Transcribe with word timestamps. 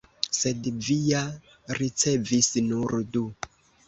Sed 0.35 0.69
vi 0.85 0.95
ja 1.09 1.19
ricevis 1.79 2.49
nur 2.71 2.97
du! 3.17 3.23